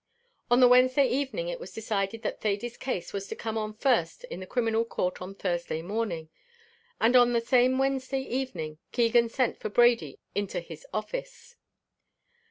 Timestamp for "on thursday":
5.21-5.83